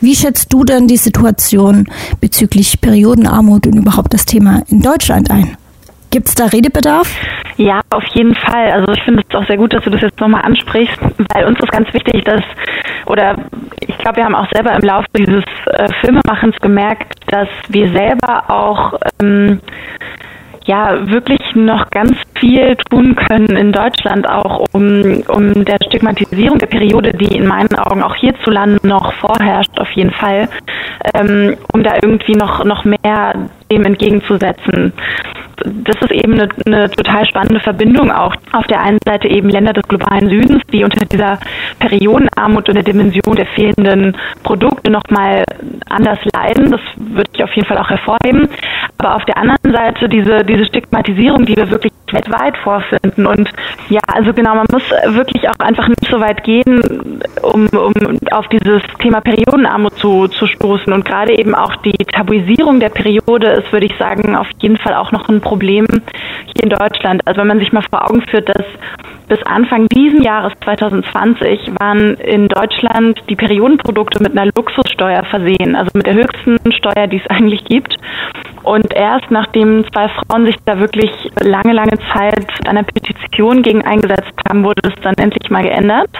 [0.00, 1.86] Wie schätzt du denn die Situation
[2.20, 5.56] bezüglich Periodenarmut und überhaupt das Thema in Deutschland ein?
[6.10, 7.08] Gibt es da Redebedarf?
[7.56, 8.72] Ja, auf jeden Fall.
[8.72, 10.98] Also ich finde es auch sehr gut, dass du das jetzt nochmal ansprichst,
[11.34, 12.40] weil uns ist ganz wichtig, dass,
[13.06, 13.36] oder
[13.80, 18.50] ich glaube, wir haben auch selber im Laufe dieses äh, Filmemachens gemerkt, dass wir selber
[18.50, 19.60] auch ähm,
[20.70, 26.68] ja wirklich noch ganz viel tun können in Deutschland auch, um, um der Stigmatisierung der
[26.68, 30.48] Periode, die in meinen Augen auch hierzulande noch vorherrscht, auf jeden Fall,
[31.14, 33.34] ähm, um da irgendwie noch, noch mehr
[33.70, 34.92] dem entgegenzusetzen
[35.64, 38.34] das ist eben eine, eine, total spannende Verbindung auch.
[38.52, 41.38] Auf der einen Seite eben Länder des globalen Südens, die unter dieser
[41.78, 45.44] Periodenarmut und der Dimension der fehlenden Produkte nochmal
[45.88, 46.70] anders leiden.
[46.70, 48.48] Das würde ich auf jeden Fall auch hervorheben.
[48.98, 53.26] Aber auf der anderen Seite diese, diese Stigmatisierung, die wir wirklich weltweit vorfinden.
[53.26, 53.50] Und
[53.88, 58.48] ja, also genau, man muss wirklich auch einfach nicht so weit gehen, um, um auf
[58.48, 60.92] dieses Thema Periodenarmut zu, zu stoßen.
[60.92, 64.94] Und gerade eben auch die Tabuisierung der Periode ist, würde ich sagen, auf jeden Fall
[64.94, 67.22] auch noch ein Problem hier in Deutschland.
[67.26, 68.64] Also wenn man sich mal vor Augen führt, dass
[69.28, 75.90] bis Anfang diesen Jahres 2020 waren in Deutschland die Periodenprodukte mit einer Luxussteuer versehen, also
[75.94, 77.96] mit der höchsten Steuer, die es eigentlich gibt.
[78.62, 84.34] Und erst nachdem zwei Frauen sich da wirklich lange, lange Zeit einer Petition gegen eingesetzt
[84.48, 86.10] haben, wurde das dann endlich mal geändert.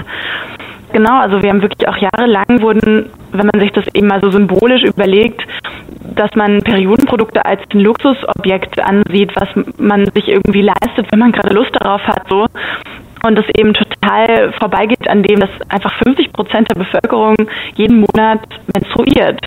[0.92, 4.30] Genau, also wir haben wirklich auch jahrelang wurden, wenn man sich das eben mal so
[4.30, 5.42] symbolisch überlegt,
[6.14, 11.54] dass man Periodenprodukte als ein Luxusobjekt ansieht, was man sich irgendwie leistet, wenn man gerade
[11.54, 12.46] Lust darauf hat, so
[13.24, 17.36] und es eben total vorbeigeht an dem, dass einfach 50 Prozent der Bevölkerung
[17.74, 18.40] jeden Monat
[18.74, 19.40] menstruiert.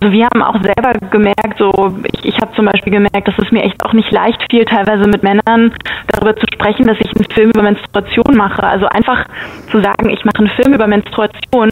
[0.00, 3.50] Also wir haben auch selber gemerkt, so ich, ich habe zum Beispiel gemerkt, dass es
[3.50, 5.72] mir echt auch nicht leicht fiel, teilweise mit Männern
[6.08, 8.62] darüber zu sprechen, dass ich einen Film über Menstruation mache.
[8.62, 9.24] Also einfach
[9.70, 11.70] zu sagen, ich mache einen Film über Menstruation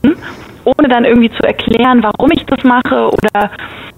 [0.64, 3.50] ohne dann irgendwie zu erklären, warum ich das mache oder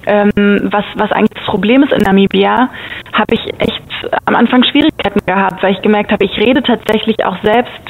[0.07, 2.71] ähm, was, was eigentlich das Problem ist in Namibia,
[3.13, 3.86] habe ich echt
[4.25, 7.81] am Anfang Schwierigkeiten gehabt, weil ich gemerkt habe, ich rede tatsächlich auch selbst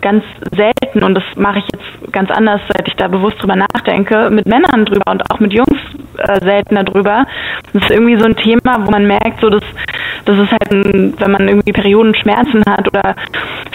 [0.00, 4.30] ganz selten und das mache ich jetzt ganz anders, seit ich da bewusst drüber nachdenke,
[4.30, 5.80] mit Männern drüber und auch mit Jungs
[6.18, 7.26] äh, seltener drüber.
[7.72, 9.64] Das ist irgendwie so ein Thema, wo man merkt, so dass
[10.24, 13.14] das ist halt, ein, wenn man irgendwie Periodenschmerzen hat oder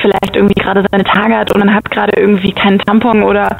[0.02, 3.58] vielleicht irgendwie gerade seine Tage hat und man hat gerade irgendwie keinen Tampon oder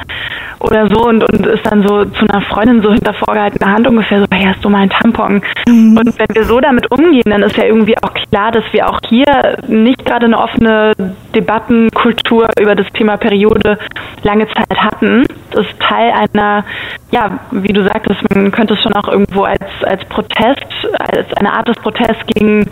[0.62, 4.20] oder so und, und ist dann so zu einer Freundin so hinter vorgehaltener Hand ungefähr
[4.20, 5.42] so, hey, hast du mal einen Tampon?
[5.66, 5.96] Mhm.
[5.96, 9.00] Und wenn wir so damit umgehen, dann ist ja irgendwie auch klar, dass wir auch
[9.08, 10.92] hier nicht gerade eine offene
[11.34, 13.78] Debattenkultur über das Thema Periode
[14.22, 15.24] lange Zeit hatten.
[15.50, 16.64] Das ist Teil einer,
[17.10, 20.66] ja, wie du sagtest, man könnte es schon auch irgendwo als, als Protest,
[20.98, 22.70] als eine Art des Protests gegen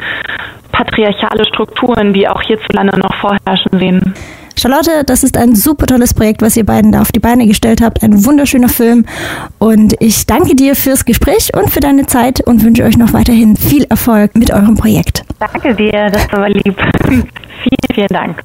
[0.72, 4.14] patriarchale Strukturen, die auch hierzulande noch vorherrschen, sehen.
[4.56, 7.80] Charlotte, das ist ein super tolles Projekt, was ihr beiden da auf die Beine gestellt
[7.80, 8.02] habt.
[8.02, 9.06] Ein wunderschöner Film.
[9.58, 13.56] Und ich danke dir fürs Gespräch und für deine Zeit und wünsche euch noch weiterhin
[13.56, 15.24] viel Erfolg mit eurem Projekt.
[15.38, 16.76] Danke dir, das war lieb.
[17.08, 17.28] vielen,
[17.94, 18.42] vielen Dank.